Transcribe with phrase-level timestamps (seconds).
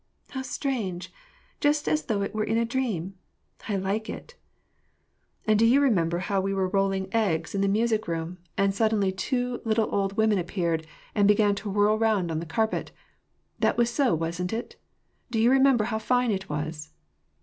[0.31, 1.13] "How strange!
[1.59, 3.19] Just as though it were in a dream!
[3.69, 4.33] I like it!"
[5.15, 7.79] * "And do you remember bow we were rolling eggs in the 288 WAR AND PEACE,
[7.81, 12.39] music room, and suddenly two little old women appeared, and began to whirl round on
[12.39, 12.89] the carpet.
[13.59, 14.75] That was so, wasn't it?
[15.29, 16.89] Do you remember how fine it was